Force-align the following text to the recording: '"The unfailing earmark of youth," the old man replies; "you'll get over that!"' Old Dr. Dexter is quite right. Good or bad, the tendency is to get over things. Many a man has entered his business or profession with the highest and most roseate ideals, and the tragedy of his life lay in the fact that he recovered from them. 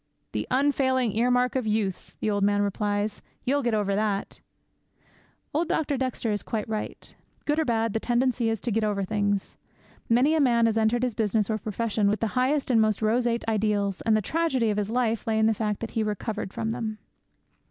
'"The 0.31 0.47
unfailing 0.49 1.11
earmark 1.15 1.55
of 1.55 1.67
youth," 1.67 2.17
the 2.21 2.29
old 2.31 2.43
man 2.43 2.63
replies; 2.63 3.21
"you'll 3.45 3.61
get 3.61 3.75
over 3.75 3.93
that!"' 3.93 4.41
Old 5.53 5.67
Dr. 5.69 5.95
Dexter 5.95 6.31
is 6.31 6.41
quite 6.41 6.67
right. 6.67 7.15
Good 7.45 7.59
or 7.59 7.65
bad, 7.65 7.93
the 7.93 7.99
tendency 7.99 8.49
is 8.49 8.59
to 8.61 8.71
get 8.71 8.83
over 8.83 9.03
things. 9.03 9.57
Many 10.09 10.33
a 10.33 10.39
man 10.41 10.65
has 10.65 10.75
entered 10.75 11.03
his 11.03 11.13
business 11.13 11.51
or 11.51 11.59
profession 11.59 12.07
with 12.07 12.19
the 12.19 12.25
highest 12.33 12.71
and 12.71 12.81
most 12.81 13.03
roseate 13.03 13.47
ideals, 13.47 14.01
and 14.01 14.17
the 14.17 14.23
tragedy 14.23 14.71
of 14.71 14.77
his 14.79 14.89
life 14.89 15.27
lay 15.27 15.37
in 15.37 15.45
the 15.45 15.53
fact 15.53 15.81
that 15.81 15.91
he 15.91 16.01
recovered 16.01 16.51
from 16.51 16.71
them. 16.71 16.97